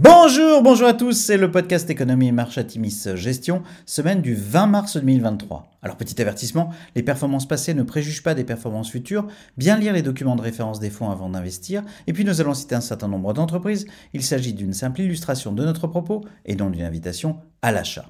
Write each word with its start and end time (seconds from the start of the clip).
Bonjour, 0.00 0.62
bonjour 0.62 0.86
à 0.86 0.94
tous, 0.94 1.14
c'est 1.14 1.36
le 1.36 1.50
podcast 1.50 1.90
Économie 1.90 2.28
et 2.28 2.32
Marche 2.32 2.56
Atimis 2.56 3.02
Gestion, 3.16 3.64
semaine 3.84 4.22
du 4.22 4.36
20 4.36 4.68
mars 4.68 4.96
2023. 4.96 5.72
Alors 5.82 5.96
petit 5.96 6.22
avertissement, 6.22 6.72
les 6.94 7.02
performances 7.02 7.48
passées 7.48 7.74
ne 7.74 7.82
préjugent 7.82 8.22
pas 8.22 8.36
des 8.36 8.44
performances 8.44 8.92
futures, 8.92 9.26
bien 9.56 9.76
lire 9.76 9.92
les 9.92 10.02
documents 10.02 10.36
de 10.36 10.42
référence 10.42 10.78
des 10.78 10.90
fonds 10.90 11.10
avant 11.10 11.28
d'investir, 11.28 11.82
et 12.06 12.12
puis 12.12 12.24
nous 12.24 12.40
allons 12.40 12.54
citer 12.54 12.76
un 12.76 12.80
certain 12.80 13.08
nombre 13.08 13.34
d'entreprises, 13.34 13.86
il 14.12 14.22
s'agit 14.22 14.52
d'une 14.52 14.72
simple 14.72 15.00
illustration 15.00 15.50
de 15.50 15.64
notre 15.64 15.88
propos 15.88 16.24
et 16.46 16.54
non 16.54 16.70
d'une 16.70 16.84
invitation 16.84 17.38
à 17.62 17.72
l'achat. 17.72 18.06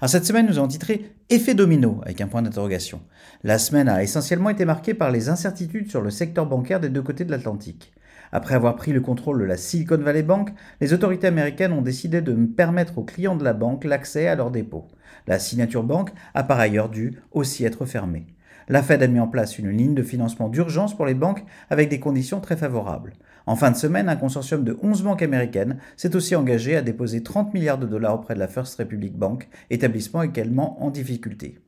Alors 0.00 0.10
cette 0.10 0.26
semaine, 0.26 0.46
nous 0.48 0.58
avons 0.58 0.66
titré 0.66 1.14
Effet 1.30 1.54
domino 1.54 2.00
avec 2.02 2.20
un 2.20 2.26
point 2.26 2.42
d'interrogation. 2.42 3.00
La 3.44 3.60
semaine 3.60 3.88
a 3.88 4.02
essentiellement 4.02 4.50
été 4.50 4.64
marquée 4.64 4.92
par 4.92 5.12
les 5.12 5.28
incertitudes 5.28 5.88
sur 5.88 6.00
le 6.00 6.10
secteur 6.10 6.46
bancaire 6.46 6.80
des 6.80 6.88
deux 6.88 7.02
côtés 7.02 7.24
de 7.24 7.30
l'Atlantique. 7.30 7.92
Après 8.32 8.54
avoir 8.54 8.76
pris 8.76 8.92
le 8.92 9.00
contrôle 9.00 9.40
de 9.40 9.44
la 9.44 9.56
Silicon 9.56 9.98
Valley 9.98 10.22
Bank, 10.22 10.50
les 10.80 10.92
autorités 10.92 11.26
américaines 11.26 11.72
ont 11.72 11.82
décidé 11.82 12.20
de 12.20 12.34
permettre 12.46 12.98
aux 12.98 13.04
clients 13.04 13.36
de 13.36 13.44
la 13.44 13.54
banque 13.54 13.84
l'accès 13.84 14.28
à 14.28 14.34
leurs 14.34 14.50
dépôts. 14.50 14.88
La 15.26 15.38
signature 15.38 15.82
banque 15.82 16.10
a 16.34 16.42
par 16.42 16.58
ailleurs 16.58 16.88
dû 16.88 17.18
aussi 17.32 17.64
être 17.64 17.86
fermée. 17.86 18.26
La 18.68 18.82
Fed 18.82 19.02
a 19.02 19.06
mis 19.06 19.20
en 19.20 19.28
place 19.28 19.58
une 19.58 19.70
ligne 19.70 19.94
de 19.94 20.02
financement 20.02 20.48
d'urgence 20.48 20.94
pour 20.94 21.06
les 21.06 21.14
banques 21.14 21.44
avec 21.70 21.88
des 21.88 22.00
conditions 22.00 22.40
très 22.40 22.56
favorables. 22.56 23.14
En 23.46 23.56
fin 23.56 23.70
de 23.70 23.76
semaine, 23.76 24.10
un 24.10 24.16
consortium 24.16 24.62
de 24.62 24.78
11 24.82 25.04
banques 25.04 25.22
américaines 25.22 25.78
s'est 25.96 26.14
aussi 26.14 26.36
engagé 26.36 26.76
à 26.76 26.82
déposer 26.82 27.22
30 27.22 27.54
milliards 27.54 27.78
de 27.78 27.86
dollars 27.86 28.16
auprès 28.16 28.34
de 28.34 28.40
la 28.40 28.48
First 28.48 28.76
Republic 28.76 29.16
Bank, 29.16 29.48
établissement 29.70 30.22
également 30.22 30.82
en 30.84 30.90
difficulté. 30.90 31.58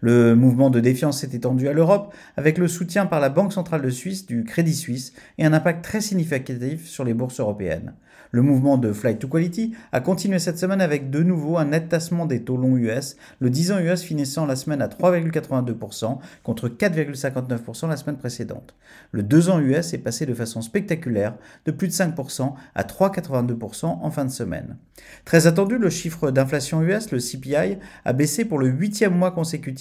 Le 0.00 0.34
mouvement 0.34 0.70
de 0.70 0.80
défiance 0.80 1.20
s'est 1.20 1.34
étendu 1.34 1.68
à 1.68 1.72
l'Europe 1.72 2.14
avec 2.36 2.58
le 2.58 2.68
soutien 2.68 3.06
par 3.06 3.20
la 3.20 3.28
Banque 3.28 3.52
centrale 3.52 3.82
de 3.82 3.90
Suisse 3.90 4.26
du 4.26 4.44
Crédit 4.44 4.74
Suisse 4.74 5.12
et 5.38 5.44
un 5.44 5.52
impact 5.52 5.84
très 5.84 6.00
significatif 6.00 6.86
sur 6.86 7.04
les 7.04 7.14
bourses 7.14 7.40
européennes. 7.40 7.94
Le 8.32 8.42
mouvement 8.42 8.76
de 8.76 8.92
Flight 8.92 9.18
to 9.18 9.28
Quality 9.28 9.72
a 9.92 10.00
continué 10.00 10.38
cette 10.38 10.58
semaine 10.58 10.80
avec 10.80 11.10
de 11.10 11.22
nouveau 11.22 11.58
un 11.58 11.66
net 11.66 11.88
tassement 11.88 12.26
des 12.26 12.42
taux 12.42 12.56
longs 12.56 12.76
US, 12.76 13.16
le 13.40 13.50
10 13.50 13.72
ans 13.72 13.78
US 13.78 14.02
finissant 14.02 14.46
la 14.46 14.56
semaine 14.56 14.82
à 14.82 14.88
3,82% 14.88 16.18
contre 16.42 16.68
4,59% 16.68 17.88
la 17.88 17.96
semaine 17.96 18.16
précédente. 18.16 18.74
Le 19.12 19.22
2 19.22 19.50
ans 19.50 19.60
US 19.60 19.94
est 19.94 19.98
passé 19.98 20.26
de 20.26 20.34
façon 20.34 20.60
spectaculaire 20.60 21.36
de 21.64 21.70
plus 21.70 21.88
de 21.88 21.92
5% 21.92 22.54
à 22.74 22.82
3,82% 22.82 23.86
en 23.86 24.10
fin 24.10 24.24
de 24.24 24.30
semaine. 24.30 24.76
Très 25.24 25.46
attendu, 25.46 25.78
le 25.78 25.90
chiffre 25.90 26.30
d'inflation 26.30 26.82
US, 26.82 27.10
le 27.12 27.18
CPI, 27.18 27.78
a 28.04 28.12
baissé 28.12 28.44
pour 28.44 28.58
le 28.58 28.68
huitième 28.68 29.16
mois 29.16 29.30
consécutif 29.30 29.75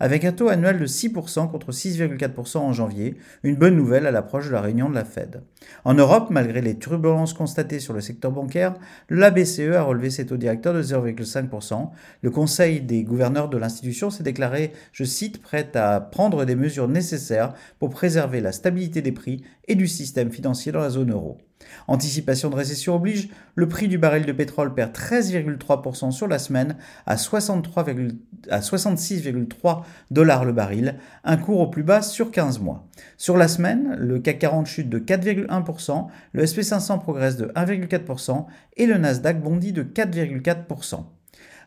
avec 0.00 0.24
un 0.24 0.32
taux 0.32 0.48
annuel 0.48 0.78
de 0.78 0.86
6% 0.86 1.50
contre 1.50 1.72
6,4% 1.72 2.58
en 2.58 2.72
janvier, 2.72 3.16
une 3.42 3.56
bonne 3.56 3.76
nouvelle 3.76 4.06
à 4.06 4.10
l'approche 4.10 4.46
de 4.46 4.52
la 4.52 4.60
réunion 4.60 4.88
de 4.88 4.94
la 4.94 5.04
Fed. 5.04 5.42
En 5.84 5.94
Europe, 5.94 6.28
malgré 6.30 6.60
les 6.60 6.78
turbulences 6.78 7.34
constatées 7.34 7.80
sur 7.80 7.92
le 7.92 8.00
secteur 8.00 8.32
bancaire, 8.32 8.74
la 9.08 9.30
BCE 9.30 9.74
a 9.74 9.82
relevé 9.82 10.10
ses 10.10 10.26
taux 10.26 10.36
directeurs 10.36 10.74
de 10.74 10.82
0,5%. 10.82 11.90
Le 12.22 12.30
Conseil 12.30 12.80
des 12.80 13.04
gouverneurs 13.04 13.48
de 13.48 13.58
l'institution 13.58 14.10
s'est 14.10 14.22
déclaré, 14.22 14.72
je 14.92 15.04
cite, 15.04 15.40
prêt 15.42 15.76
à 15.76 16.00
prendre 16.00 16.44
des 16.44 16.56
mesures 16.56 16.88
nécessaires 16.88 17.54
pour 17.78 17.90
préserver 17.90 18.40
la 18.40 18.52
stabilité 18.52 19.02
des 19.02 19.12
prix 19.12 19.42
et 19.68 19.74
du 19.74 19.86
système 19.86 20.30
financier 20.30 20.72
dans 20.72 20.80
la 20.80 20.90
zone 20.90 21.12
euro. 21.12 21.38
Anticipation 21.88 22.50
de 22.50 22.56
récession 22.56 22.96
oblige, 22.96 23.30
le 23.54 23.68
prix 23.68 23.88
du 23.88 23.98
baril 23.98 24.26
de 24.26 24.32
pétrole 24.32 24.74
perd 24.74 24.92
13,3% 24.92 26.10
sur 26.10 26.28
la 26.28 26.38
semaine 26.38 26.76
à, 27.06 27.16
66,3 27.16 29.82
dollars 30.10 30.44
le 30.44 30.52
baril, 30.52 30.96
un 31.24 31.36
cours 31.36 31.60
au 31.60 31.68
plus 31.68 31.82
bas 31.82 32.02
sur 32.02 32.30
15 32.30 32.60
mois. 32.60 32.86
Sur 33.16 33.36
la 33.36 33.48
semaine, 33.48 33.96
le 33.98 34.18
CAC 34.18 34.38
40 34.40 34.66
chute 34.66 34.88
de 34.88 34.98
4,1%, 34.98 36.06
le 36.32 36.44
SP500 36.44 37.00
progresse 37.00 37.36
de 37.36 37.46
1,4% 37.46 38.46
et 38.76 38.86
le 38.86 38.98
Nasdaq 38.98 39.40
bondit 39.40 39.72
de 39.72 39.82
4,4%. 39.82 41.04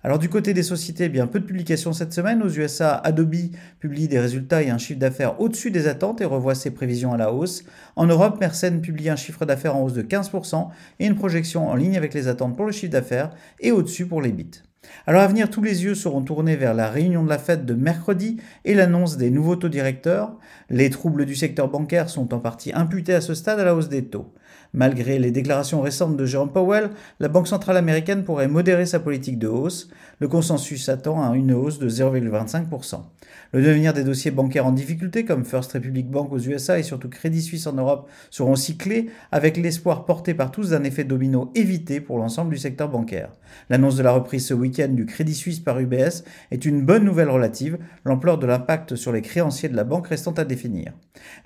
Alors 0.02 0.18
du 0.18 0.30
côté 0.30 0.54
des 0.54 0.64
sociétés, 0.64 1.06
eh 1.06 1.10
bien 1.10 1.28
peu 1.28 1.42
de 1.42 1.46
publications 1.46 1.92
cette 1.92 2.14
semaine. 2.14 2.42
Aux 2.42 2.50
USA, 2.50 2.96
Adobe 2.96 3.52
publie 3.80 4.08
des 4.08 4.20
résultats 4.20 4.64
et 4.64 4.70
un 4.70 4.78
chiffre 4.78 5.00
d'affaires 5.00 5.42
au-dessus 5.42 5.72
des 5.72 5.88
attentes 5.88 6.22
et 6.22 6.26
revoit 6.26 6.56
ses 6.56 6.72
prévisions 6.72 7.12
à 7.12 7.18
la 7.18 7.34
hausse. 7.34 7.66
En 7.98 8.06
Europe, 8.06 8.40
Mersenne 8.40 8.82
publie 8.82 9.10
un 9.10 9.18
chiffre 9.18 9.46
d'affaires 9.46 9.76
en 9.76 9.84
hausse 9.84 9.94
de 9.94 10.02
15% 10.02 10.70
et 11.00 11.06
une 11.06 11.16
projection 11.16 11.68
en 11.68 11.76
ligne 11.76 11.98
avec 11.98 12.14
les 12.14 12.30
attentes 12.30 12.56
pour 12.56 12.66
le 12.66 12.72
chiffre 12.72 12.94
d'affaires 12.94 13.32
et 13.60 13.74
au-dessus 13.74 14.06
pour 14.06 14.22
les 14.22 14.32
bits. 14.32 14.62
Alors 15.06 15.22
à 15.22 15.28
venir, 15.28 15.50
tous 15.50 15.62
les 15.62 15.84
yeux 15.84 15.96
seront 15.96 16.22
tournés 16.22 16.56
vers 16.56 16.74
la 16.74 16.90
réunion 16.90 17.24
de 17.24 17.30
la 17.30 17.38
fête 17.38 17.66
de 17.66 17.74
mercredi 17.74 18.38
et 18.64 18.76
l'annonce 18.76 19.18
des 19.18 19.30
nouveaux 19.30 19.58
taux 19.58 19.68
directeurs. 19.68 20.38
Les 20.70 20.90
troubles 20.90 21.26
du 21.26 21.36
secteur 21.36 21.70
bancaire 21.70 22.10
sont 22.10 22.34
en 22.34 22.40
partie 22.40 22.72
imputés 22.74 23.14
à 23.14 23.22
ce 23.22 23.34
stade 23.34 23.60
à 23.60 23.66
la 23.66 23.76
hausse 23.76 23.90
des 23.90 24.06
taux. 24.06 24.34
Malgré 24.74 25.18
les 25.18 25.32
déclarations 25.32 25.82
récentes 25.82 26.16
de 26.16 26.26
Jerome 26.26 26.52
Powell, 26.52 26.92
la 27.20 27.28
Banque 27.28 27.48
centrale 27.48 27.78
américaine 27.78 28.24
pourrait 28.24 28.48
modérer 28.48 28.86
sa 28.86 29.00
politique 29.00 29.40
de 29.40 29.48
hausse. 29.48 29.90
Le 30.20 30.28
consensus 30.28 30.90
attend 30.90 31.24
à 31.24 31.36
une 31.36 31.54
hausse 31.54 31.80
de 31.80 31.90
0,25%. 31.90 33.02
Le 33.52 33.64
devenir 33.64 33.94
des 33.94 34.04
dossiers 34.04 34.30
bancaires 34.30 34.68
en 34.68 34.72
difficulté, 34.72 35.26
comme 35.26 35.44
First 35.44 35.74
Republic 35.74 36.10
Bank 36.10 36.32
aux 36.32 36.40
USA 36.40 36.78
et 36.78 36.84
surtout 36.84 37.10
Crédit 37.10 37.42
Suisse 37.42 37.66
en 37.66 37.74
Europe, 37.74 38.08
seront 38.30 38.52
aussi 38.52 38.78
clés, 38.78 39.10
avec 39.32 39.58
l'espoir 39.58 40.06
porté 40.06 40.36
par 40.36 40.52
tous 40.52 40.70
d'un 40.70 40.84
effet 40.84 41.04
domino 41.04 41.52
évité 41.56 42.00
pour 42.00 42.20
l'ensemble 42.20 42.52
du 42.52 42.58
secteur 42.58 42.90
bancaire. 42.90 43.32
L'annonce 43.72 43.96
de 43.96 44.04
la 44.04 44.12
reprise 44.12 44.46
ce 44.46 44.54
week-end 44.54 44.90
du 44.90 45.08
Crédit 45.08 45.34
Suisse 45.34 45.60
par 45.60 45.80
UBS 45.80 46.24
est 46.52 46.66
une 46.66 46.86
bonne 46.86 47.04
nouvelle 47.04 47.30
relative, 47.30 47.80
l'ampleur 48.06 48.38
de 48.38 48.46
l'impact 48.46 48.96
sur 48.96 49.12
les 49.12 49.22
créanciers 49.22 49.70
de 49.70 49.76
la 49.76 49.84
banque 49.84 50.08
restant 50.08 50.34
à 50.34 50.46
définir. 50.46 50.94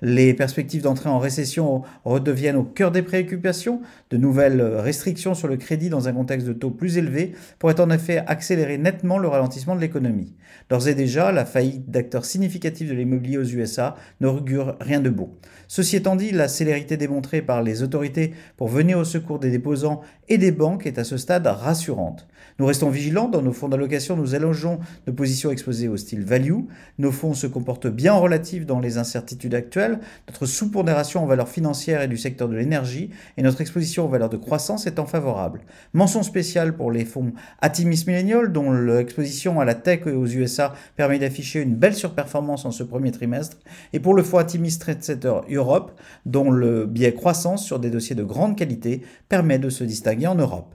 Les 0.02 0.34
perspectives 0.34 0.82
d'entrée 0.82 1.08
en 1.08 1.18
récession 1.18 1.82
redeviennent 2.04 2.56
au 2.56 2.64
cœur 2.64 2.90
des 2.94 3.02
préoccupations. 3.02 3.82
De 4.08 4.16
nouvelles 4.16 4.62
restrictions 4.62 5.34
sur 5.34 5.48
le 5.48 5.56
crédit 5.56 5.90
dans 5.90 6.08
un 6.08 6.14
contexte 6.14 6.46
de 6.46 6.54
taux 6.54 6.70
plus 6.70 6.96
élevé 6.96 7.34
pourraient 7.58 7.80
en 7.80 7.90
effet 7.90 8.24
accélérer 8.26 8.78
nettement 8.78 9.18
le 9.18 9.28
ralentissement 9.28 9.76
de 9.76 9.80
l'économie. 9.80 10.34
D'ores 10.70 10.88
et 10.88 10.94
déjà, 10.94 11.30
la 11.32 11.44
faillite 11.44 11.90
d'acteurs 11.90 12.24
significatifs 12.24 12.88
de 12.88 12.94
l'immobilier 12.94 13.36
aux 13.36 13.44
USA 13.44 13.96
n'augure 14.20 14.76
rien 14.80 15.00
de 15.00 15.10
beau. 15.10 15.36
Ceci 15.68 15.96
étant 15.96 16.16
dit, 16.16 16.30
la 16.30 16.48
célérité 16.48 16.96
démontrée 16.96 17.42
par 17.42 17.62
les 17.62 17.82
autorités 17.82 18.32
pour 18.56 18.68
venir 18.68 18.98
au 18.98 19.04
secours 19.04 19.38
des 19.38 19.50
déposants 19.50 20.00
et 20.28 20.38
des 20.38 20.52
banques 20.52 20.86
est 20.86 20.98
à 20.98 21.04
ce 21.04 21.16
stade 21.16 21.46
rassurante. 21.46 22.26
Nous 22.58 22.66
restons 22.66 22.90
vigilants 22.90 23.28
dans 23.28 23.42
nos 23.42 23.52
fonds 23.52 23.68
d'allocation, 23.68 24.16
nous 24.16 24.34
allongeons 24.34 24.78
nos 25.06 25.12
positions 25.12 25.50
exposées 25.50 25.88
au 25.88 25.96
style 25.96 26.24
value. 26.24 26.60
Nos 26.98 27.10
fonds 27.10 27.34
se 27.34 27.46
comportent 27.46 27.88
bien 27.88 28.14
en 28.14 28.20
relatif 28.20 28.64
dans 28.64 28.78
les 28.78 28.98
incertitudes 28.98 29.54
actuelles. 29.54 29.98
Notre 30.28 30.46
sous-pondération 30.46 31.22
en 31.22 31.26
valeurs 31.26 31.48
financières 31.48 32.02
et 32.02 32.08
du 32.08 32.16
secteur 32.16 32.48
de 32.48 32.54
l'énergie 32.54 33.10
et 33.36 33.42
notre 33.42 33.60
exposition 33.60 34.04
aux 34.04 34.08
valeurs 34.08 34.28
de 34.28 34.36
croissance 34.36 34.86
étant 34.86 35.06
favorable. 35.06 35.62
Mention 35.92 36.22
spéciale 36.22 36.76
pour 36.76 36.92
les 36.92 37.04
fonds 37.04 37.32
Atimis 37.60 38.04
Millennial, 38.06 38.52
dont 38.52 38.72
l'exposition 38.72 39.60
à 39.60 39.64
la 39.64 39.74
tech 39.74 40.00
et 40.06 40.12
aux 40.12 40.26
USA 40.26 40.74
permet 40.96 41.18
d'afficher 41.18 41.60
une 41.60 41.74
belle 41.74 41.94
surperformance 41.94 42.64
en 42.64 42.70
ce 42.70 42.82
premier 42.82 43.10
trimestre, 43.10 43.58
et 43.92 44.00
pour 44.00 44.14
le 44.14 44.22
fonds 44.22 44.38
Atimis 44.38 44.78
Trendsetter 44.78 45.34
Europe, 45.50 45.98
dont 46.26 46.50
le 46.50 46.86
biais 46.86 47.14
croissance 47.14 47.64
sur 47.64 47.78
des 47.78 47.90
dossiers 47.90 48.16
de 48.16 48.24
grande 48.24 48.56
qualité 48.56 49.02
permet 49.28 49.58
de 49.58 49.70
se 49.70 49.84
distinguer 49.84 50.26
en 50.26 50.34
Europe. 50.34 50.74